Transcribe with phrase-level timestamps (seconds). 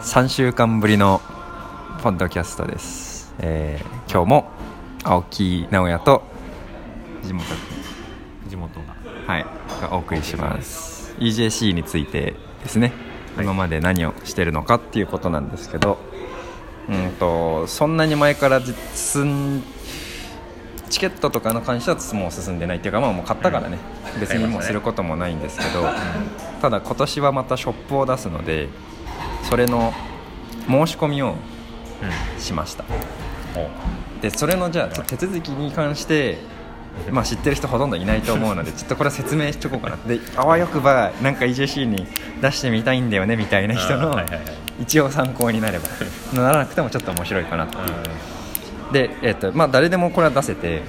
[0.00, 1.20] 3週間ぶりの
[2.02, 4.50] ポッドキャストです、えー今日も
[5.04, 6.22] 青木直也と
[7.22, 7.46] 地元
[8.48, 8.96] 地元が。
[9.26, 9.46] はい
[9.82, 11.14] がお送りします。
[11.18, 12.92] EJC についてですね、
[13.36, 13.44] はい。
[13.44, 15.98] 今まで何をしてるのかっていうことなんですけど
[16.88, 18.62] うんとそんなに前から
[18.94, 19.62] 進ん
[20.88, 23.78] チケットとかの関してはもう進んでないっていうか、まあ、もう買ったからね、
[24.20, 25.84] 別にもうすることもないんですけど、
[26.62, 28.68] ただ今年はまたショップを出すので
[29.44, 29.92] それの
[30.66, 31.36] 申し込みを
[32.02, 32.84] うんしました。
[33.56, 34.20] お。
[34.20, 36.38] でそれのじゃあちょっと手続きに関して、
[37.10, 39.96] まあ、知ってる人ほとんどいないと思うので ちょっとこれは説明しとこうかな。
[40.06, 42.06] であわよくばなんか EJC に
[42.40, 44.20] 出してみたいんだよねみたいな人の
[44.80, 45.88] 一応参考になれば。
[46.34, 47.84] ならなくてもちょっと面白いかなっていう。
[48.92, 50.82] で、えっとまあ、誰でもこれは出せて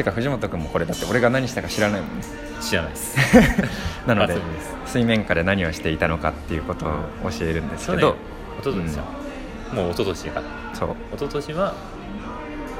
[0.00, 2.26] てか藤本君もこれだって俺が何したか知らないもんね。
[2.44, 3.16] うん知らないです。
[4.06, 4.36] なので
[4.86, 6.90] 水面下で何をしていたのかっていうことを
[7.30, 8.16] 教えるんですけど、
[8.62, 9.02] 去年一昨
[9.72, 10.42] 年もう一昨年か。
[10.74, 10.88] そう。
[11.14, 11.74] 一昨年は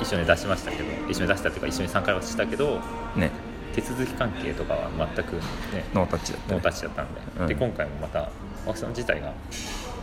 [0.00, 2.80] 一緒に出しましたけど一緒に出したっていうか一緒に参加はしたけど
[3.16, 3.30] ね。
[3.74, 6.54] 手続き関係とかは全くねノータッチだった、ね。
[6.54, 7.46] ノータッチだったんで、うん。
[7.46, 8.28] で今回もまた
[8.66, 9.32] 青木さん自体が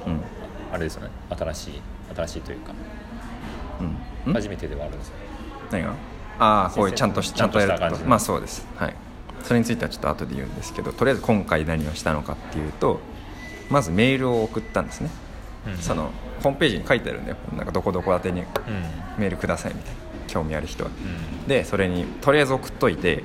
[0.08, 0.22] うん。
[0.74, 1.10] あれですよね。
[1.38, 1.82] 新しい
[2.16, 2.74] 新しいというか。
[4.26, 4.32] うん。
[4.32, 4.34] ん。
[4.34, 5.14] 初めてではあるんですよ。
[5.72, 6.17] 何が？
[6.40, 8.06] ああこういうちゃんとしちちゃんとやると。
[8.06, 8.66] まあそうです。
[8.76, 8.96] はい。
[9.44, 13.00] それについてはちょっと後で言うんですけどとりあえず今回何をしたのかっていうと
[13.70, 15.10] まずメールを送ったんですね、
[15.68, 15.78] うん。
[15.78, 16.12] その
[16.44, 17.38] ホームページに書いてあるんだよ。
[17.56, 18.42] なんかどこどこ宛てに。
[18.42, 18.46] うん。
[19.18, 19.98] メールくださいみたいな。
[20.28, 20.90] 興味ある人は。
[20.90, 21.48] うん。
[21.48, 23.24] でそれにとりあえず送っといて。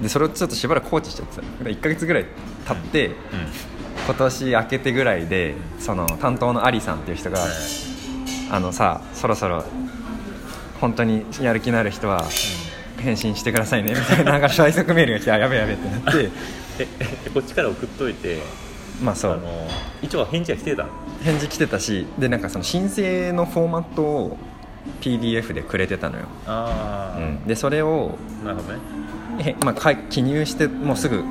[0.00, 1.64] でそれをちょっとしばらく放置しちゃってた。
[1.64, 2.26] で1か月ぐらい
[2.66, 3.12] 経って
[4.06, 7.38] 今年明けてぐらいでその担当のアリさんっていう人が
[8.50, 9.64] あのさそろそろ
[10.84, 12.26] 本当にやる気のある人は
[12.98, 13.94] 返信してくださいね。
[13.94, 16.30] みたいななんか最速メールが来てあやべやべってなって。
[16.78, 16.86] え
[17.26, 18.42] えこっちから送っといて
[19.02, 19.32] まあそう。
[19.32, 19.66] あの
[20.02, 20.86] 一応返事が来てた？
[21.22, 24.36] 返事来てたしでなんかその申請のフォーマットを
[25.00, 28.80] PDF でくれてたのよ、ああ、うん、でそれをなるほどね。
[29.38, 31.24] へまあ、記入してもうすぐ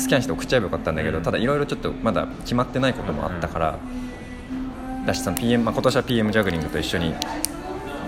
[0.00, 1.22] スキャンして送っちゃえばよかったんだけど、うん。
[1.24, 3.78] ただいろいろちょっとまだ決まってないこともあったから、
[5.06, 7.14] だしその PM、まあ、今年は PM ジャグリングと一緒に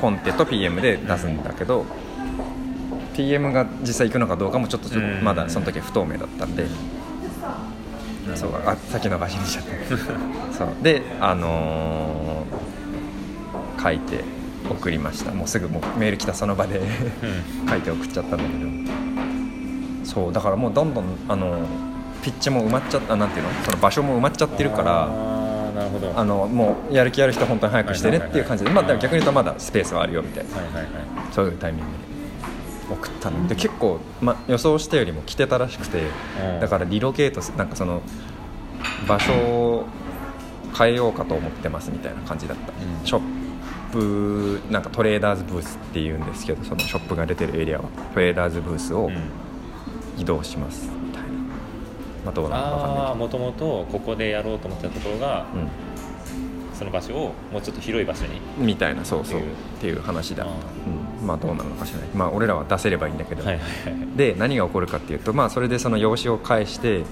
[0.05, 1.87] コンテと PM で出すんだけど、
[3.17, 4.91] PM が実際行くのかどうかもちょっと
[5.23, 6.67] まだその時は不透明だったんで、
[8.35, 10.53] そうあ先延ばしにしちゃった。
[10.53, 10.69] そう。
[10.83, 14.25] であのー書いて
[14.69, 15.33] 送りました。
[15.33, 16.87] もうすぐもうメール来たその場でうん。
[17.67, 18.71] 書いて送っちゃったんだけど。
[20.05, 21.61] そうだからもうどんどんあの
[22.23, 23.51] ピッチも埋まっちゃったなんていうの？
[23.65, 25.09] その場所も埋まっちゃってるから
[25.75, 26.13] なるほど。
[26.17, 30.57] あのもうやる気ある人本当に早くしてねっていう感じで、ま逆に言うとまだスペースはあるよみたいな。
[30.57, 30.87] はいはいはい。
[31.33, 32.95] そういうタイミングで。
[32.95, 33.49] 送ったの。
[33.49, 36.03] で結構、ま、予想したよりも来てたらしくて
[36.55, 36.61] うん。
[36.61, 38.03] だからリロケートすなんかその
[39.09, 39.87] 場所を
[40.77, 43.07] 変えようかと思ってますみたいな感じだった、うん。
[43.07, 43.23] ショッ
[43.93, 49.17] プなんかトレーダーズブースっていうんですけどそのショップが出てるエリアはトレーダーズブースをうん。
[50.17, 50.89] 移動します。
[51.03, 51.24] みたいな、
[52.25, 55.69] まあ、どうなのか分かんないああもともとここでやろうと思ってたところが、けど、
[56.75, 58.41] その場所をもうちょっと広い場所に。
[58.59, 59.41] うん、みたいなそうそう。
[59.41, 59.47] っっ
[59.77, 60.45] てていう話だ。
[60.45, 62.09] あ、うん、まあどうなのかしらない。
[62.15, 64.17] まあ俺らは出せればいいんだけど、はいはいはい。
[64.17, 67.05] で何が起こるかっていうと、まあ、それでその用紙を返して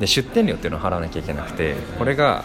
[0.00, 2.44] で出店料っていうのを払わなきゃいけなくてこれが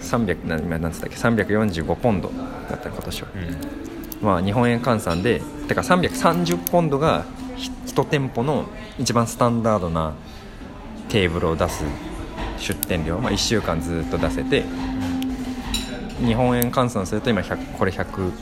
[0.00, 2.30] 300な今何つったっけ345ポンド
[2.68, 4.26] だった今年は、うん。
[4.26, 7.24] まあ、日本円換算でてか330ポンドが
[7.56, 8.66] 1店舗の
[8.98, 10.14] 一番スタンダードな
[11.14, 11.84] テーブルを出す
[12.58, 14.64] 出店料、まあ、1週間ずっと出せて
[16.18, 18.32] 日本円換算すると今100これ105、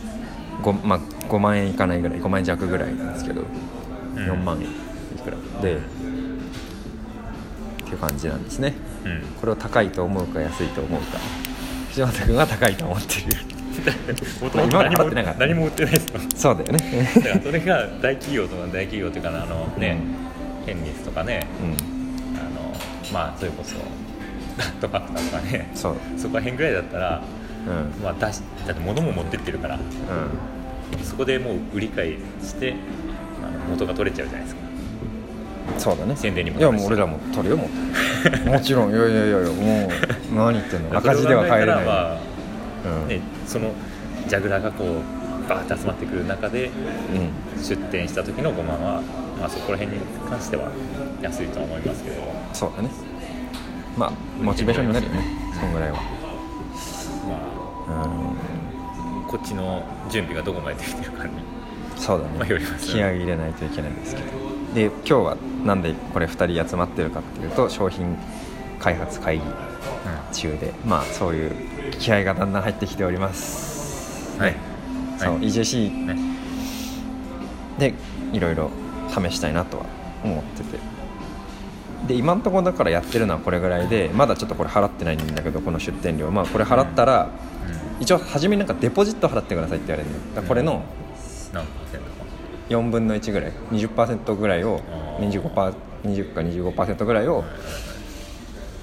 [0.83, 4.19] まあ、5万円いかないぐらい5万円弱ぐらいなんですけど、うん。
[4.19, 4.69] 4万円い
[5.23, 5.81] くらでっ
[7.85, 8.73] ていう感じなんですね。
[9.05, 9.21] うん。
[9.39, 11.19] これを高いと思うか安いと思うか。
[11.91, 13.37] 藤本君は高いと思ってる。
[15.39, 17.11] 何も売ってないですよそうだよね。
[17.17, 19.99] だからそれが大企業とか大企業というかあのね、
[20.65, 21.47] ヘンリスとかね。
[21.87, 22.02] うん
[23.13, 23.77] まあそれこそ
[24.59, 25.71] ラットファクターとかね。
[25.75, 25.97] そう。
[26.17, 27.23] そこら辺ぐらいだったら、
[27.67, 28.03] うん。
[28.03, 29.77] まあ、出しだって物も持ってってるから。
[29.77, 31.05] うん。
[31.05, 32.75] そこでもう売り買いして
[33.43, 34.63] あの元が取れちゃうじゃないですか。
[35.79, 36.17] そうだね。
[36.17, 37.69] 宣伝にもいやもう俺らも取るよも
[38.47, 38.49] う。
[38.51, 38.91] もちろん。
[38.91, 40.99] いやいやいやいやもう何言ってんの。
[40.99, 42.19] 赤字では帰れない、ま
[42.85, 43.05] うん。
[43.05, 43.73] あね、その
[44.29, 47.63] ジャグラーがこうバーッと集まってくる中でうん。
[47.63, 49.03] 出店した時の5万は、
[49.43, 50.71] まあ、そこら辺に関しては
[51.21, 52.23] 安いとは思いますけど、
[52.53, 52.91] そうだね。
[53.99, 55.25] まあモチベーションになるよね。
[55.61, 55.97] そんぐらいは。
[57.89, 59.25] まうん。
[59.25, 61.33] あ、こっちの準備がどこまでできてるかに。
[61.97, 62.87] そうだね、まあよります。
[62.87, 64.29] ね気合い入れないといけないんですけど。
[64.75, 68.17] で今日はなんでこれ2人集まってるかっていうと商品
[68.79, 69.45] 開発会議
[70.33, 71.53] 中で、まあそういう
[71.99, 74.53] 気合がだんだん入ってきております、はい。
[74.53, 74.59] ね
[75.19, 75.43] そう、はい。
[75.47, 76.17] EJC ね。
[77.81, 77.95] で
[78.33, 78.71] いろいろ
[79.13, 79.85] 試したいなとは
[80.25, 80.79] 思ってて。
[82.07, 86.31] で今のところだからやってるのはこれぐらいでまだちょっとこれ払ってないんだけどこの出店料。
[86.33, 87.31] まあこれ払ったら、
[88.01, 90.23] 一応初めになんかデポジット払ってくださいって言われるのよ。
[90.35, 90.83] だこれの
[91.53, 92.13] 何パーセントか。
[92.71, 93.53] 4分の1ぐらい。
[93.71, 95.31] 20%ぐらいをあー。
[95.31, 95.75] 25%, パー
[96.05, 97.45] 20か25%ぐらいを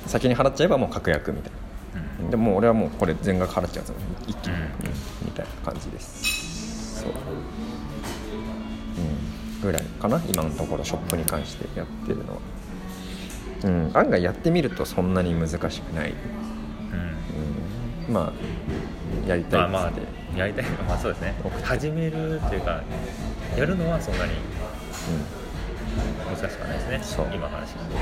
[0.05, 2.29] 先に払っちゃえばもう確約みたいな。
[2.29, 3.95] でも俺はもうこれ全額払っちゃうんですよ
[4.27, 4.53] 一気に、
[5.25, 6.18] みたいな感じです
[9.61, 12.39] ぐらいかな今のところショップに関してやってるのは。
[13.63, 18.07] うん案外やってみるとそんなに難しくない、うん。
[18.07, 18.33] うん、ま
[19.25, 20.65] あやりたいまあっつって、まあやりたい。
[20.87, 21.35] まあそうですね。
[21.63, 22.81] 始めるというか
[23.57, 24.31] やるのはそんなに
[26.29, 26.99] 難しくはないですね。
[27.01, 27.27] そう。
[27.33, 27.95] 今の話聞いて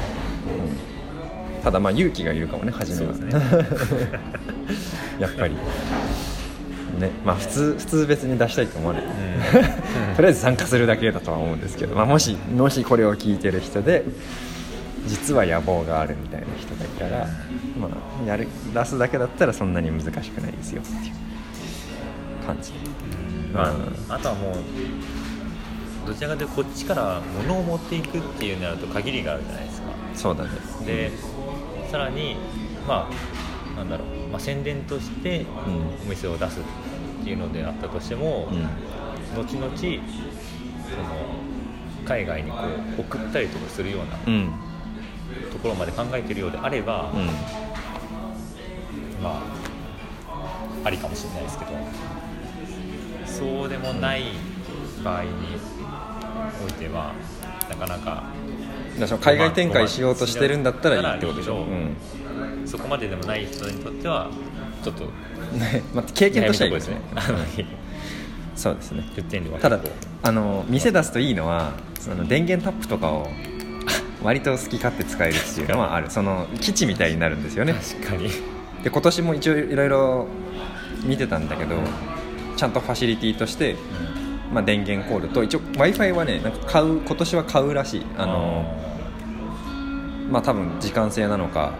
[0.53, 1.63] うんうん。
[1.63, 3.31] ただまあ勇気がいるかもね初めはね。
[5.19, 5.55] やっぱり
[6.97, 10.15] ねまあ普通普通別に出したいと思わない、 うん。
[10.15, 14.03] とりあえず参加するだけだとは思うんですけど、まあ、もしもしこれを聞いてる人で
[15.07, 17.27] 実は野望があるみたいな人がいたら、
[17.79, 17.89] ま
[18.23, 22.73] あ、やる出すだけだったらそんなに難しくないですよっていう感じ。
[23.53, 23.95] まうん。
[24.09, 24.53] あ、あとはもう
[26.07, 29.87] どちらかというとこっちから物を持っていくっていうなると限りがあるじゃないですか。
[30.15, 30.49] そうだね。
[30.85, 31.11] で
[31.91, 32.35] さらに
[32.87, 35.45] まあなんだろう、まあ、宣伝として
[36.05, 36.63] お店を出すっ
[37.27, 38.63] ていうのであったとしても、うん。
[39.35, 39.91] 後々その
[42.05, 42.57] 海外にこ
[42.97, 44.51] う送ったりとかするようなうん。
[45.51, 47.25] ところまで考えてるようであれば、うん。
[49.21, 49.41] まあ
[50.85, 51.71] ありかもしれないですけど。
[53.25, 54.23] そうでもない
[55.03, 55.29] 場合に
[56.65, 57.13] おいては
[57.69, 58.23] なかなか
[59.19, 61.65] 海外展開しようとしてるんだったらいいってことでしょ、まあ
[62.61, 62.67] うん。
[62.67, 64.31] そこまででもない人にとっては
[64.83, 65.05] ちょっと
[65.57, 67.01] ねまあ、経験としてはいい悩ですね。
[68.55, 69.03] そうですね。
[69.61, 69.79] ただ
[70.23, 73.29] あの店出すといいのはその電源タップとかを
[74.23, 76.09] 割と好き勝手使えるっていうのはある。
[76.09, 77.73] その基地みたいになるんですよね。
[77.73, 78.29] 確かに。
[78.83, 80.27] で今年も一応いろいろ
[81.03, 81.75] 見てたんだけど
[82.55, 83.75] ちゃんとファシリティとして、
[84.51, 88.05] まあ、電源コードと一応 w i f i はねなんか買う今年は買うらしい。
[88.17, 88.65] あの
[90.31, 91.73] まあ多分時間制なのか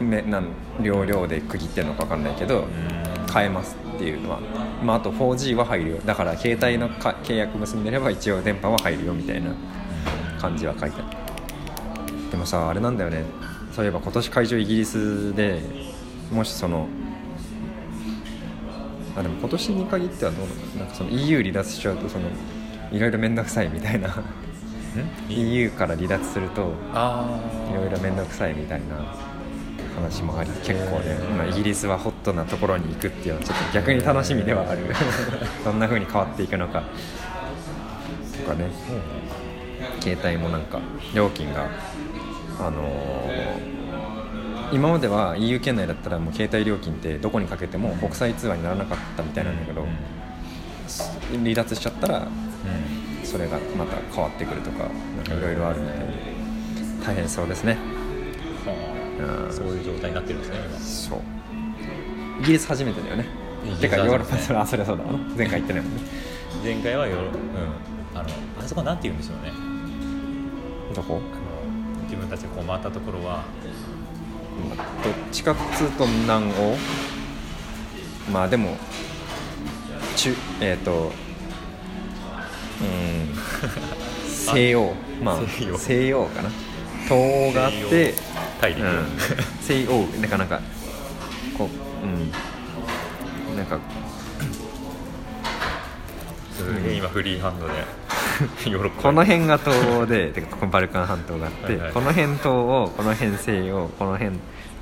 [0.00, 0.46] めなん
[0.82, 2.64] 容量で区切ってるのか分かんないけど
[3.26, 4.40] 買えますっていうのは、
[4.82, 5.98] まあ、あと 4G は入るよ。
[5.98, 9.52] だから携帯のか契約結んでれば一応電波は入るよみたいな
[10.40, 12.30] 感じは書いてある。
[12.30, 13.24] でもさあれなんだよね。
[13.72, 15.60] そういえば今年会場イギリスで
[16.32, 16.88] もしその
[19.16, 22.28] あでも今年に限ってはどうなんかその EU 離脱しちゃうとその
[22.90, 24.22] いろいろ面倒くさいみたいな。
[25.28, 27.38] EU から離脱するとあ
[27.70, 29.14] いろいろ面倒くさいみたいな
[30.00, 34.80] 話もあり結構ね、まあ、イギリスはホットなところに行くっていうのはちょっと逆に楽しみではある。
[35.64, 36.82] どんな風に変わっていくのか。
[38.44, 38.66] とかね。
[40.00, 40.80] 携帯もなんか
[41.14, 41.68] 料金が
[42.58, 43.70] あのー
[44.72, 49.84] 今までは EU 圏内だったらもう携帯料金ってどこにかけても国際通話にならなかったみたいなんだけど、
[51.32, 52.28] 離脱しちゃったら
[53.24, 54.84] それがまた変わってくるとか
[55.16, 56.40] なんかいろいろあるみたいで。
[57.04, 57.78] 大変そうですね
[59.22, 59.52] うん。
[59.52, 60.78] そういう状態になってるんですね今。
[60.78, 61.20] そう。
[62.40, 63.26] イギリス初めてだよね。
[63.80, 63.88] て。
[63.88, 65.04] かヨーロッパあそれはそうだ。
[65.36, 66.02] 前回行ってないもんね。
[66.64, 67.30] 前回はヨーロうん。
[68.18, 68.28] あの
[68.60, 69.52] あそこなんて言うんでしょうね。
[70.94, 71.20] どこ？
[71.32, 73.44] あの自分たちがこう回ったところは。
[74.76, 76.76] まあどっちかっつうと南欧？
[78.32, 78.76] まあでも
[80.16, 81.12] 中えっ、と
[82.80, 83.34] うん。
[84.28, 84.92] 西洋
[85.22, 86.50] まあ西洋西洋かな。
[87.04, 88.14] 東欧があって
[88.60, 89.06] 大陸、うん、
[89.60, 90.60] 西欧なかなか
[91.56, 91.68] こ
[92.02, 92.32] ううん。
[93.56, 93.78] なんか
[96.52, 97.74] すげえ今フリーハンドで
[98.70, 101.92] ヨーロッパこの辺が東欧でてかここバルカン半島があってはいはい。
[101.92, 104.30] この辺東欧この辺西洋この辺、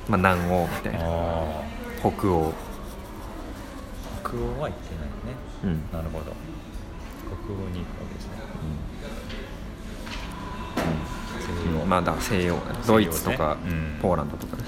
[0.09, 0.99] まあ、南欧みたいな。
[1.01, 1.05] あ
[2.01, 2.53] 北欧。
[2.53, 2.69] あ
[4.23, 5.37] 北欧は行ってないね。
[5.65, 5.83] うん。
[5.93, 6.33] なるほど。
[7.45, 8.33] 北欧に行くわけですね。
[8.33, 8.88] 西洋
[11.89, 13.99] まあだ西洋ドイツとか、うん。
[14.01, 14.63] ポーランドとかね、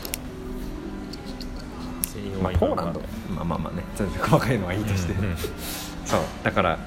[2.43, 3.01] まあ、ポーランド。
[3.35, 3.85] まあまあまあね。
[3.97, 5.37] 全然細かいのはいいとして、うんうん。
[6.07, 6.21] そう。
[6.43, 6.79] だから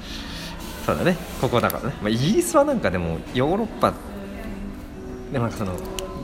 [0.85, 1.15] そうだね。
[1.39, 3.93] ここだからね、まあ、イギリスはなんかでもヨーロッパ
[5.31, 5.73] でもなんかその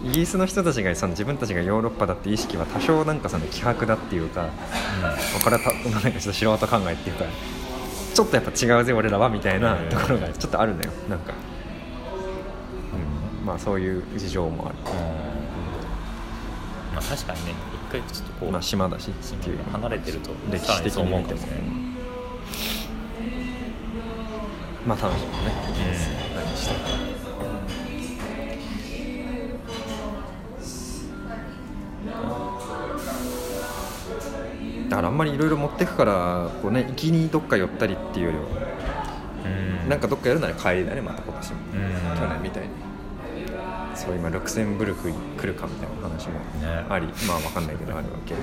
[0.05, 4.49] イギリスの人たちがその自分たちがヨーロッパだって意識は多少なんかその希薄だっていうか、
[5.43, 7.25] これはたなんかちょっと素人考えっていうか
[8.13, 10.91] ちょっとやっぱ違うぜ俺らはみたいなところがちょっとあるのよ。
[11.09, 11.48] なんか、うん、
[13.49, 14.75] まあそういう事情もある。
[16.93, 17.53] まあ確かにね
[17.89, 21.59] 一回ちょっとこう、まあ島だし島っていうが離れてると歴史的に思うかもしれない
[24.85, 25.51] まあ楽しみだね、
[26.35, 26.89] 何してるか
[34.89, 38.43] だからあんまりいろいろ持ってくからこうね行きにどっか寄ったりっていうよりは
[39.83, 39.89] うん。
[39.89, 41.57] なんかどっかやるなら帰りだねまた今年も。
[41.73, 42.19] うん。
[42.19, 42.69] 去年みたいに
[44.09, 46.85] そう今ルクセンブルク来るかみたいな話もね。
[46.89, 48.33] あり、まあわかんないけどあるわけ。
[48.33, 48.39] うん。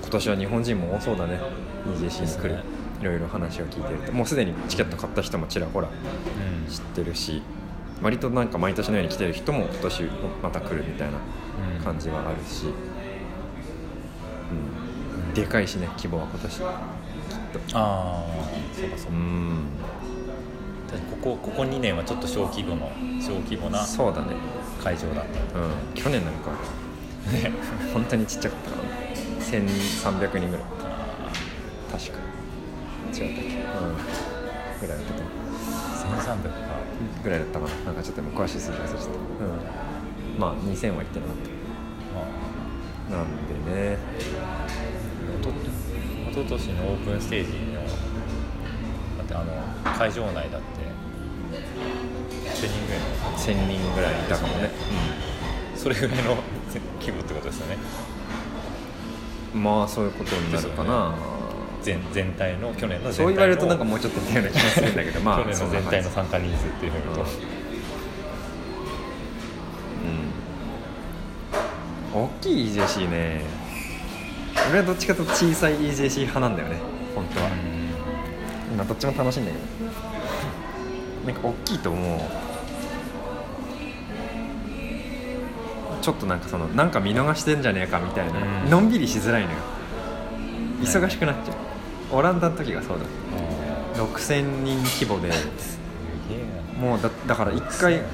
[0.00, 1.40] 今年は日本人も多そうだね。
[1.86, 2.56] EJC に来る。
[2.56, 2.62] ね。
[3.00, 4.12] いろいろ話を聞いてると。
[4.12, 5.90] もうすでにチケット買った人もちらほらう
[6.68, 6.68] ん。
[6.68, 7.42] 知ってるし
[8.02, 10.02] 割となんか毎年のように来てる人も今年
[10.42, 11.18] また来るみたいな
[11.78, 12.66] うん感じはあるし、
[15.28, 16.62] うん、でかいしね規模は今年
[17.58, 17.76] と。
[17.78, 18.24] ああ
[18.78, 19.16] そうかそうか。
[19.16, 19.66] うん。
[21.22, 24.28] ここここ2年はちょっと小規模の小規模なそうだね。
[24.82, 25.58] 会場だった。
[25.58, 25.94] うん。
[25.94, 26.50] 去年なんか
[27.32, 27.52] ね。
[27.92, 28.82] 本当にちっちゃかったから。
[29.40, 30.64] 1300人ぐらい。
[31.92, 32.18] 確か。
[33.12, 33.56] 違ったっけ？
[33.56, 33.96] うん。
[34.80, 36.18] ぐらいだったと思う。
[36.18, 36.50] 1300か。
[37.24, 37.84] ぐらいだったかな。
[37.86, 39.04] なんかちょっと今詳しい数字忘れちゃった。
[39.06, 39.10] うん。
[40.38, 41.36] まあ2000は行ってなかっ
[42.16, 43.10] あ。
[43.10, 43.98] たなんでね
[46.36, 50.76] 昨年のオープンステージのだってあの会場内だって
[52.56, 53.16] 1000人ぐらいの。
[53.38, 54.70] 1000人ぐらいいたかもね、
[55.74, 56.36] それぐらいの
[57.00, 57.78] 規模ってことですよね。
[59.54, 61.14] うん、まあそういうことになるかな、
[61.82, 63.12] 全全体の去年の全体の。
[63.12, 67.20] そう言われるとなんかもうちょっと似たような気がするんだけどまあ 去年の全体の参加人数っていうふうにと。
[72.14, 72.22] うん。
[72.22, 73.65] 大きい EJC ね
[74.70, 76.76] 俺はどっちかと小さい EJC 派なんだよね
[77.14, 77.48] 本当は、
[78.76, 81.32] まあどっちも楽しいんだけど。
[81.32, 82.20] なんか大きいともう。
[86.02, 88.70] ちょっとなんかそのなんか見逃してんじゃねえかみたいな、うん。
[88.70, 89.56] のんびりしづらいのよ。
[90.82, 91.56] 忙しくなっちゃう。
[92.12, 93.04] オランダの時がそうだ
[94.00, 95.30] 6000人規模で。
[96.78, 98.04] もうだだから一回行っ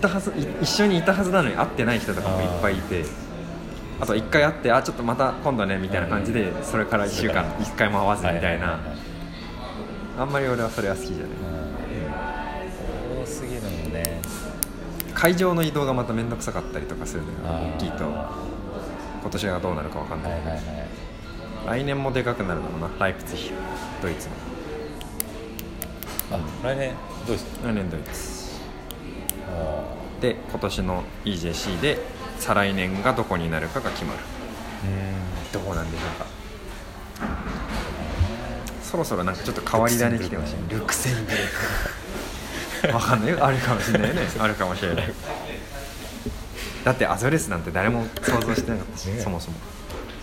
[0.00, 3.04] たはずい一緒にいたはずなのに会ってない人とかもいっぱいいて
[4.00, 8.78] あと一回会ってあちょっとまた今度ねみたいな感じでそれから1週間一回も会わずみたいな。
[10.18, 11.28] あんまり俺はそれは好きじゃない。
[13.22, 14.20] 多すぎるもんね。
[15.14, 17.38] 会場の移動がまた面倒くさかったりとかするのよ。
[17.76, 18.04] 大きいと。
[19.22, 20.32] 今年がどうなるかわかんない。
[21.66, 22.90] 来年もでかくなるだろうな？
[22.98, 23.52] ライプツィヒ。
[24.02, 24.28] ドイツ
[26.30, 26.36] の。
[26.38, 26.38] あ
[26.68, 26.94] 来年
[27.26, 28.60] どうです来年ドイツ。
[29.48, 29.84] あ
[30.20, 31.98] で今年の EJC で
[32.40, 34.18] 再来年がどこになるかが決まる。
[34.84, 35.52] うん。
[35.52, 36.26] どこなんでしょうか。
[38.82, 40.54] そろそろなんかちょっと変わり種来てほしい。
[40.74, 41.36] ルクセンブル
[42.88, 42.94] ク。
[42.94, 43.44] わかんないよ。
[43.44, 44.22] あるかもしれないよね。
[44.40, 45.14] あるかもしれない。
[46.82, 49.58] だってアゾレスなんて誰も想像してなかったし、 ねそもそも。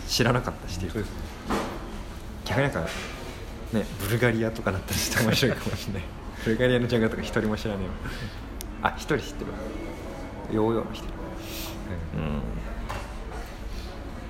[0.08, 1.06] 知らなかったしっていう。
[2.46, 2.90] 逆になんか
[3.74, 6.04] ねブルガリアとかなったりして面白いかもしれない。
[6.44, 7.82] ブルガリアのジャガーとか一人も知らね
[8.84, 8.92] えわ。
[8.92, 9.58] あ一人知ってるわ。
[10.52, 11.06] ヨーヨーの人。
[11.06, 11.14] いる
[12.16, 12.42] うん。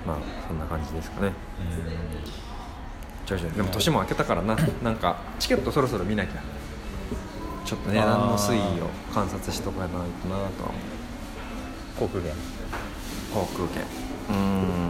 [0.06, 1.32] まあそんな感じですかね。
[3.26, 3.54] 徐々に。
[3.54, 4.56] でも年も明けたからな。
[4.82, 6.40] なんかチケットそろそろ見なきゃ。
[7.64, 10.70] ちょっと値段の推移を観察しとかないとなとは
[11.98, 12.08] 思う。
[12.08, 12.32] 航空券。
[13.34, 13.82] 航空券。
[14.30, 14.88] うーん。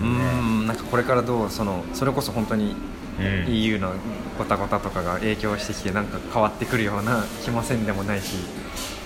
[0.00, 0.66] うーん。
[0.66, 2.74] なんかこれからどうそのそれこそ本当に
[3.18, 3.52] うん。
[3.52, 3.92] EU の
[4.38, 8.36] ごたごたとかが影響してきてなんか変わってくるような気もせんでもないし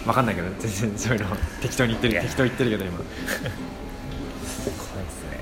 [0.06, 1.36] わかんないけど全然そういうの。
[1.62, 2.98] 適当に言ってる適当言ってるけど今。
[2.98, 3.14] 怖い
[5.04, 5.40] ですね。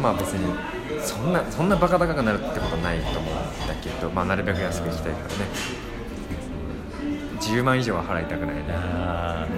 [0.00, 0.54] まあ別に
[1.02, 5.32] そんなそんなバカ高くなるってことはないと思うんだけど、まあ、なるべく安く行きたいからね。
[7.40, 9.48] 10万以上は払いたくないね、あ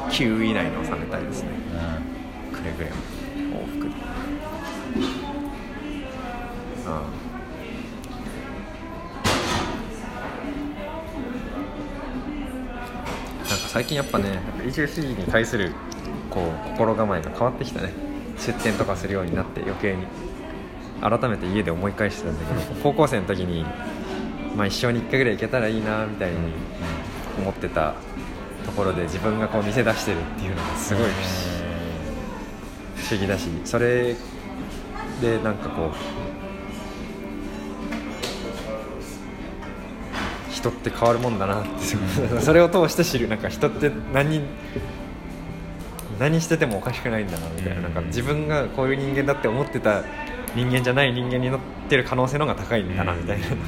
[0.00, 1.50] うん、9以内の収めたいですね。
[2.52, 2.96] くれぐれも。
[3.60, 3.94] 往復で。
[6.86, 7.21] うん
[13.72, 15.72] 最近やっぱね HSC に対する
[16.28, 17.90] こう心構えが変わってきたね。
[18.38, 20.06] 出店とかするようになって余計に。
[21.00, 23.64] 改めて家で思い返してたんだけど高校生の時に、
[24.54, 26.36] まあ、一生に1回ぐらい行けたらいいなみたいに
[27.38, 27.94] 思ってた
[28.64, 31.04] ところで自分がこう店出してるっていうのがすごい
[32.94, 34.14] 不思議だしそれ
[35.20, 36.21] でなんかこう
[40.62, 42.40] 人って変わるもんだなって。
[42.40, 43.28] それを通して知る。
[43.28, 44.42] なんか人って何
[46.20, 47.82] 何しててもおかしくないんだなみたいな。
[47.82, 50.04] なんか自分がこういう人間だって思ってた
[50.54, 53.48] 人間じゃない人間になってる可能性の方が高いんだなみたいな。
[53.48, 53.64] なんか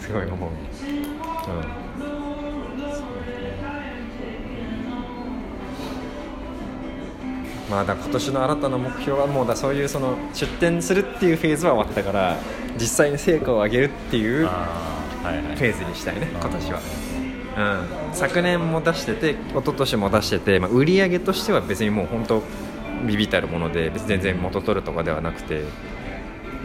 [0.00, 0.50] すごい思う。
[7.68, 12.36] まあだ今年の新たな目標はもうだそういうその出店するっていうフェーズは終わったから
[12.78, 16.80] 実際に成果を上げるっていうェーズにしたいね今年は、
[18.08, 22.42] うん、昨年も出してて一昨年も出してて、まあ、売り上げとしては別にもう本当
[23.06, 25.64] ビビたるもので別に全然元取るとかではなくて。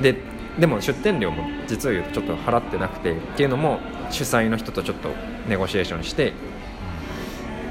[0.01, 0.15] で
[0.59, 5.09] でも出店料も実を言うとちょっと払ってなくてっていうのも主催の人とちょっと
[5.47, 6.33] ネゴシエーションして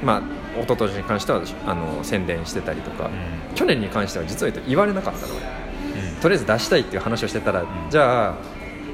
[0.03, 0.21] まあ
[0.59, 5.33] 一昨年に関してはあの宣伝してたりとか、う去年に関しては実を言うと言われなかったの。
[5.35, 5.43] 俺
[6.09, 6.15] うん。
[6.21, 7.67] とりあえず出したいっていう話をしてたら、ん。
[7.89, 8.35] じゃあ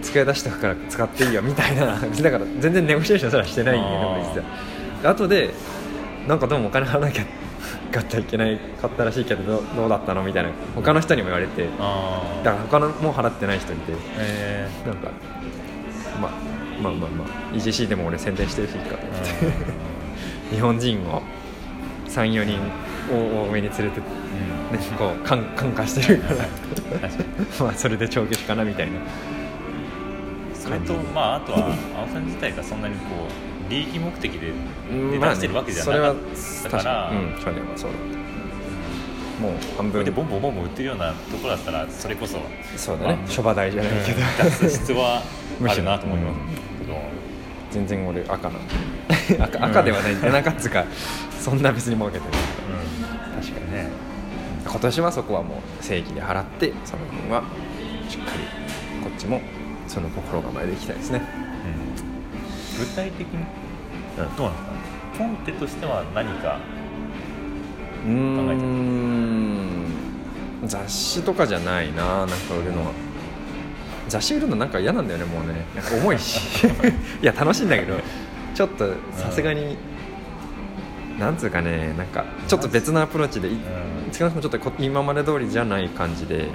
[0.02, 3.90] 机出しておくから使っていいよみたいなだから全然ネゴシエーションすらしてないんだ
[5.00, 5.54] 実は後で
[6.28, 7.26] なんかどうもお金払わなきゃ
[7.92, 11.80] かったいけないかったらしいけどどうだったのみたいな他の人にも言われてだか
[12.44, 15.12] ら他のもう払ってない人いてえなんか、
[16.22, 16.32] まあ、
[16.82, 21.22] まあまあまあ EGC でも俺宣伝してるしいいかと思って、日本人を
[22.08, 22.60] 34人
[23.14, 24.06] を多めに連れて、ね、
[24.98, 26.46] こう感感化してるから。
[27.60, 29.00] まあそれで帳消しかなみたいな
[30.68, 33.02] それとまああとは青さん自体がそんなにこ
[33.68, 34.52] う利益目的で
[34.92, 36.16] うん出してるわけじゃなかっ
[36.64, 36.70] た。
[36.70, 38.18] から、うん去年はそうだった。
[39.42, 40.04] もう半分。
[40.04, 42.40] でボンボンボンボン売ってるようなところだったらそれこそ
[42.76, 43.20] そうだね。
[43.28, 45.22] 諸場代じゃないけど、出す必要は
[45.68, 46.40] あるなと思います
[46.80, 47.00] けど、
[47.72, 48.74] 全然俺赤なんで
[49.44, 50.84] 赤赤ではないんだ赤っつうか。
[51.40, 52.40] そんな別に儲けてない。
[53.42, 53.88] 確かにね。
[54.66, 57.42] 今年はそこはもう正規で払ってその分は
[58.10, 59.40] しっかりこっちも
[59.88, 61.22] その心構えでいきたいですね。
[62.80, 63.46] 具体的に
[64.38, 64.60] どうなんで
[65.14, 65.26] すか？
[65.26, 66.60] コンテとしては何か
[68.06, 68.10] う？
[68.10, 69.88] ーん。
[70.66, 72.92] 雑誌とかじゃないななんか売るのは。
[74.08, 75.66] 雑誌売るのなんか嫌なんだよねもうね。
[75.76, 76.68] なんか重いし。
[77.22, 77.96] いや楽しいんだけど
[78.54, 79.78] ちょっとさすがに、
[81.20, 83.60] なんつうかねなんかちょっと別のアプローチでいうん。
[84.14, 86.50] 少なくともちょっとこ今まで通りじゃない感じで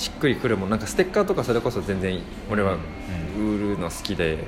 [0.00, 0.70] しっくりくるもん。
[0.70, 2.18] なんかステッカーとかそれこそ全然
[2.50, 2.78] 俺は
[3.38, 4.38] 売るの好きで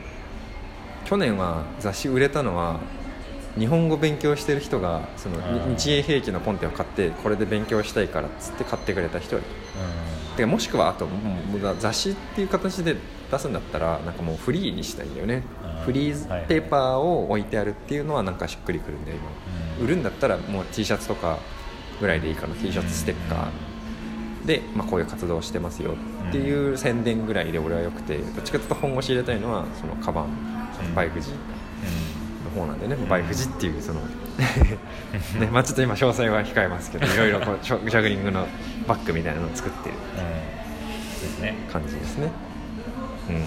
[1.04, 2.80] 去年は雑誌売れたのは
[3.58, 5.76] 日本語勉強してる人がそのうん。
[5.76, 9.50] 日英兵器のコンテを買ってこれで勉強したいからっつって買ってくれた人がいる。
[10.34, 11.06] うでもしくはあと
[11.78, 12.96] 雑誌っていう形で
[13.30, 15.42] 出すんだったらなんかもうフリーにしたいんだよね。
[15.84, 19.20] フリーペーパーを置いてあるっていうのはなんかしっくりくるんで今。
[19.78, 19.84] うん。
[19.84, 21.38] 売るんだったらもう T シャツとか
[22.00, 22.54] ぐらいでいいかな。
[22.54, 23.71] T シャツステッカー
[24.46, 25.94] で、まあ、こういう活動をしてますよ
[26.28, 30.28] っていう宣伝ぐらいで俺はよくてどっちかというと本腰入れたいのはそのカバンう
[30.90, 30.94] ん。
[30.94, 31.34] バイクジん。
[32.54, 32.96] の方なんでね。
[33.08, 34.00] バイクジっていうその
[35.38, 38.46] ねまあちょっと今詳細は控えますけどいろいろこうジャジャグリングの
[38.88, 39.94] バッグみたいなのを作ってる
[41.72, 42.30] 感じですね。
[43.28, 43.42] うん。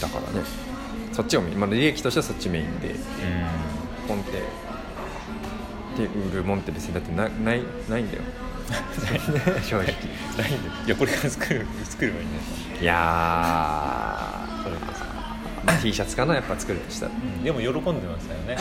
[0.00, 0.44] だからね
[1.12, 2.96] そっちをメイン、まあ、利益としてはそっちメインでうん。
[4.08, 4.32] ポンって
[5.96, 8.22] で売るもんって別にだってなないないんだよ
[9.62, 9.84] 正直。
[10.36, 12.30] ないんでいやこれから作る作ればいいね。
[12.80, 15.04] いやそれこそ。
[15.72, 17.12] ー T シャツかなやっぱ作るとしたら。
[17.42, 18.56] でも喜んでましたよね、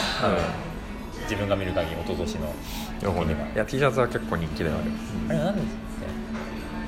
[1.24, 2.54] 自分が見る限り一昨年の。
[3.02, 4.92] 喜んでいや T シャツは結構人気ではある
[5.30, 6.14] あれなんですかね。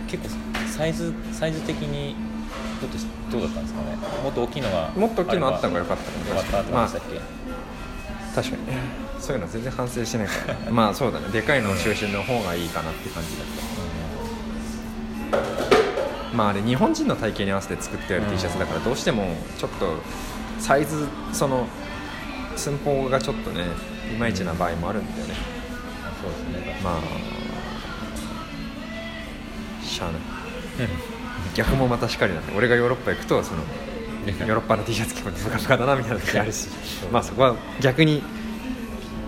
[0.08, 0.30] 結構
[0.69, 2.15] サイズサイズ的に
[2.80, 2.97] ちょっと
[3.38, 3.97] どうだったんですかね。
[4.23, 7.19] もっと大きいのがもっと大きいのあった方がよ良かったかったってまあましたっけ、
[8.36, 11.27] 確かにねそういうの全然反省してないからまあそうだね。
[11.30, 15.41] でかいの中心の方がいいかなって感じだっ
[16.32, 16.36] た。
[16.36, 19.95] まああれ日本人の体型に合わせて作ってある T シャツだからどうしてもちょっと
[20.60, 21.67] サイズその
[22.56, 23.65] 寸法がちょっとね
[24.13, 25.34] いまいちな場合もあるんだよね。
[26.03, 26.80] あそうですね。
[26.84, 27.01] まあ
[29.84, 30.21] しゃあない。
[31.56, 33.63] 逆もまたしかりなんで俺がヨーロッパ行くとその
[34.27, 36.67] ヨーロッパの T シャツ着込んでブカブカだなみたいな時あるし。
[37.12, 38.21] まあそこは逆に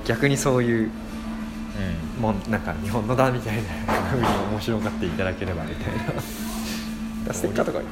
[0.10, 0.90] 逆にそういう
[2.18, 2.22] うん。
[2.22, 3.62] もんなんか日本のだみたいな
[4.10, 7.32] ふうに面白がっていただければみたいな。
[7.32, 7.86] ステッカーとか、うん。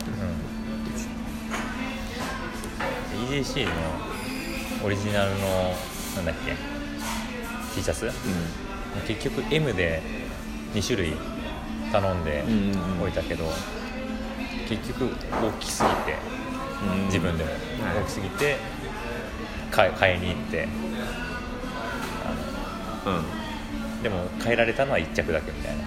[3.30, 3.72] EJC の
[4.84, 5.38] オリジナルの
[6.16, 6.56] なんだっけ
[7.76, 8.12] ？T シャツ、
[9.08, 10.02] 結局 M で
[10.74, 11.14] 2種類
[11.92, 13.02] 頼んでうんうんうん。
[13.02, 13.46] 置いたけど、
[14.68, 16.18] 結局大きすぎて
[16.82, 17.06] うん。
[17.06, 17.52] 自分でも。
[17.52, 17.60] はい。
[18.02, 18.58] 大きすぎて
[19.70, 20.68] 買い買いに行って。
[20.68, 20.97] あ
[23.08, 23.16] うん。
[23.16, 23.24] の
[24.04, 25.84] でも変えられたのは1着だけみたいな。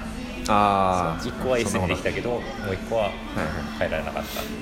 [0.49, 2.41] ああ1個は S にできたけどもう
[2.73, 3.17] 1個ははいはい。
[3.79, 4.61] 変えられなかったっていう。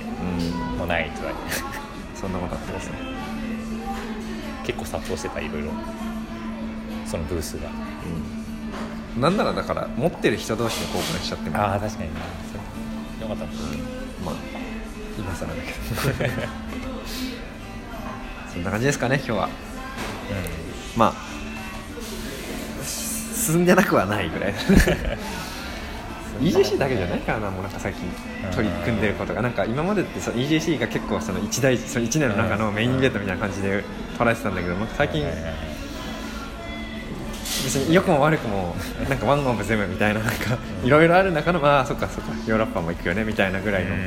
[0.73, 0.79] うん。
[0.79, 1.41] もうないって言われて
[2.15, 2.97] そんなことあってますね。
[4.65, 5.71] 結構殺到してたいろいろ。
[7.07, 7.71] そのブースが。
[9.17, 9.21] うん。
[9.21, 11.57] なんならだから持ってる人同士で交換しちゃっても。
[11.59, 12.15] ああ確かによ
[13.29, 13.47] かった。
[13.47, 13.59] です
[14.25, 14.35] まあ。
[15.19, 15.79] 今更だけど。
[18.53, 19.49] そんな感じですかね今日は。
[20.97, 21.28] まあ
[23.53, 24.55] 進んでなくはないぐらい。
[26.41, 28.05] EJC だけじゃないからなもうなんか最近。
[28.55, 29.43] 取り組んでることが。
[29.43, 33.83] なんか今までってその EJC が結構その一大その1年の中のメインイベントみたいな感じで
[34.19, 34.87] 捉えてたんだけどなん。
[34.87, 35.25] か最近
[37.65, 38.77] 別に良くも悪くも
[39.09, 44.01] なんかワンオブゼムみたいななんかいろいろある中のまあそっかそっかヨーロッパも行くよねみたいなぐらいのうん。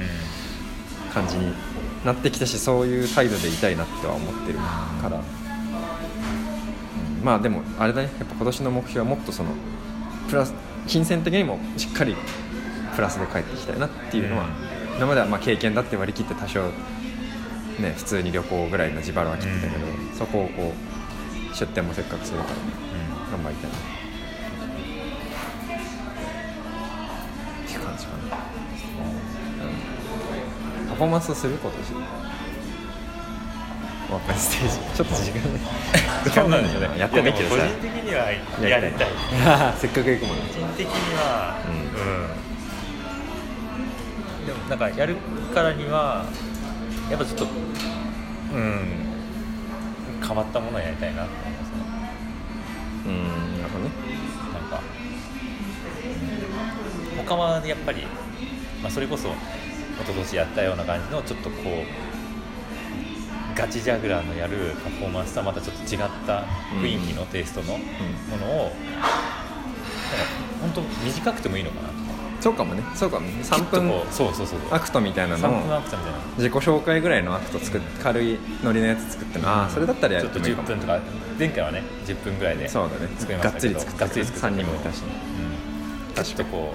[1.13, 1.53] 感じに
[2.05, 5.40] なってきたしそういう態度でいたいなっては思ってるから、うん
[7.23, 9.51] まあでもあれだねやっぱ今年の目標はもっとその
[10.29, 10.53] プラス
[10.87, 12.15] 金銭的にもしっかり
[12.95, 14.97] プラスで帰っていきたいなっていうのは、うん。
[14.97, 16.63] 今まではまあ経験だって割り切って多少
[17.79, 20.17] ね普通に旅行ぐらいの自腹は切ってたけど、うん。
[20.17, 22.49] そこをこう出店もせっかくするから
[23.31, 23.77] 頑張りたいな。
[27.65, 28.17] っていう感じかな、
[30.81, 31.93] うん、パフォーマンスをすることし
[34.11, 35.59] オープンステージちょっと時間ね
[36.25, 37.59] 時間なんでしょうね やってもいいけどさい。
[37.59, 38.31] やでも個人的には
[38.69, 39.07] やりたい。
[39.79, 41.69] せっかく行くもんね個人的にはう
[44.41, 45.15] うん、でもなんかやる
[45.53, 46.25] からには
[47.09, 47.45] やっぱちょっと
[48.53, 49.01] うん。
[50.25, 51.75] 変わったものをやりたいなと思いますね。
[53.05, 53.91] うんなるほどね
[54.53, 54.81] なんか
[57.17, 57.25] うん。
[57.25, 58.05] 他はやっぱり、
[58.83, 59.33] まあ、それこそ一
[60.05, 61.85] 昨年やったような感じのちょっとこう
[63.61, 66.45] ガチジャグラーのやるパフォーマンスとはまたちょっと違った
[66.81, 67.79] 雰囲気のテイストのも
[68.37, 68.73] のを、なんか
[70.61, 71.89] 本当短くてもいいのかな
[72.41, 72.81] そうかもね。
[72.95, 73.33] そうかもね。
[73.43, 75.61] 3分そうそうそうアクトみたいな3のを。
[75.61, 76.19] 分アクターみたいな。
[76.37, 80.99] 自己紹介ぐらいのアクト作っ軽いノリのやつ作ってのああそれだったらやちょってと10っもいいかも分とか
[81.37, 83.13] 前回はね10分ぐらいでそうだね。
[83.19, 85.07] 作りまがっつりしたがっつり作った3人もいたしね。
[86.17, 86.23] うん。
[86.23, 86.73] ちょっとこ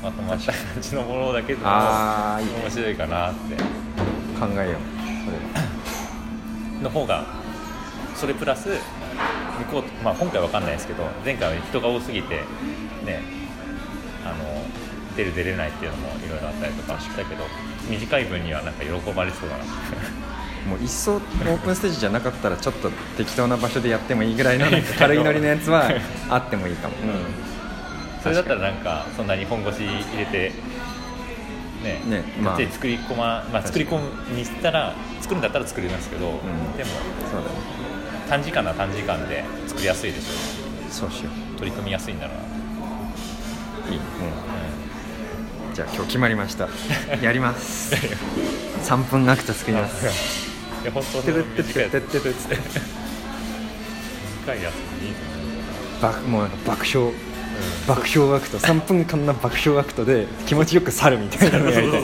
[0.00, 3.92] うまとまった感じのものだけども面白いかなって。
[4.40, 5.01] 考えよう
[6.82, 7.24] の方が
[8.14, 12.36] それプラス向こう、まあ、今回は分かんないですけど前回は人が多すぎて
[13.04, 13.22] ね
[14.24, 14.62] あの
[15.16, 17.44] 出る出れないっていうのもいろいろあったりとかしたけど
[17.90, 19.64] 短い分にはなんか喜ばれそうだな。
[20.68, 24.66] もう一層オープンステージじゃなかったらちょっと適当な場所でやってもいいぐらいの
[24.96, 25.90] 軽いノリのやつは
[26.28, 26.94] あってもいいかも、
[28.22, 30.52] それだったらなんかそんなに本腰入れて
[31.82, 32.02] ね。
[32.06, 32.58] ねまあ。
[32.58, 36.30] がっつり作り込ま、まあ、作り込むにしたら作るんだったら作りますけど、ん。
[36.76, 36.90] でも
[37.30, 37.82] そうだね。
[38.28, 42.42] 短時間なら短時間で作りやすいでしょそうしよ取り組みやすいんだろうな、
[43.88, 43.98] ういい。
[43.98, 44.04] もう。
[45.74, 46.68] じゃあ今日決まりました。
[47.22, 47.94] やります。
[48.84, 50.42] 3分アクト作ります。
[50.82, 52.56] いや本当てるってってってってってって
[54.42, 55.38] 短いやつでいいと思
[55.98, 57.12] う爆もうなんか爆笑
[57.86, 58.58] 爆笑アクト。
[58.58, 62.02] 3分間の爆笑アクトで気持ちよく去るみたいなのをやりたい。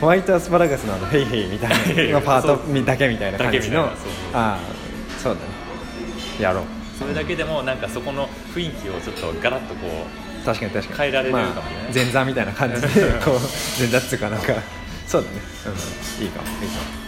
[0.00, 1.70] ホワイトアスパラガスのあのヘイヘイみたい
[2.08, 3.84] な のパートだけみたいな感じの。
[3.84, 3.90] あ
[4.34, 4.58] あ
[5.22, 5.46] そうだね。
[6.40, 6.64] やろう。
[6.98, 10.06] それだけでもなんかそこの雰囲気をちょっとガラッとこ
[10.42, 10.98] う確かに確かに。
[10.98, 11.52] 変えられるかもね。
[11.54, 12.88] まあ前座みたいな感じで
[13.24, 13.40] こう
[13.80, 14.54] 前座っつうかなんか。
[15.06, 17.06] そうだね、うん、いいかもいいかも。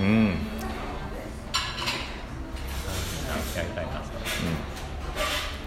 [0.00, 0.26] うん、うん、
[3.54, 3.92] やりたいな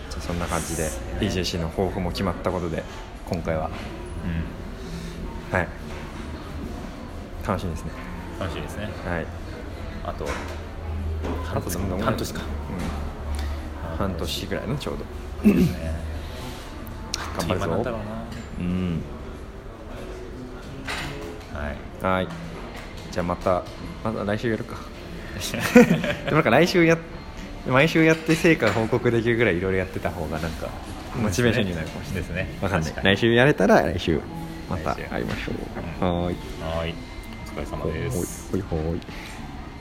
[0.09, 2.83] じゃあそんな感じで EJC の抱負も決まったことで
[3.29, 3.69] 今回は。
[5.51, 5.57] うん。
[5.57, 5.67] はい。
[7.47, 7.91] 楽しみですね。
[8.39, 8.89] 楽しいですね。
[9.05, 9.25] はい。
[10.03, 10.25] あと
[11.55, 12.41] あとそんなもん半年か。
[12.41, 13.97] うん。
[13.97, 14.97] 半年ぐらいのちょう
[15.43, 15.53] ど。
[15.53, 15.65] ね。
[17.37, 17.95] 頑張るぞ。
[18.59, 19.01] うん
[21.53, 22.05] はい。
[22.05, 22.27] はい。
[23.11, 23.63] じゃあまた
[24.03, 24.77] また来週やるか。
[26.25, 26.97] でもなんか来週や
[27.67, 30.69] 毎週やって成果報告できるぐらいいろいろやってた方がなんか
[31.15, 32.21] モチベーションになるかもしれない。
[32.21, 32.47] ですね。
[32.61, 32.93] わかんない。
[33.03, 34.19] 来週やれたら来週
[34.69, 36.05] また会いましょう。
[36.05, 36.23] うん。
[36.23, 36.37] はーい。
[36.61, 36.95] はい。
[37.45, 38.51] お疲れ様です。
[38.51, 38.99] ほいほい